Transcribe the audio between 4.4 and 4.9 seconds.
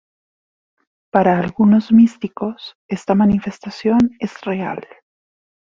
real.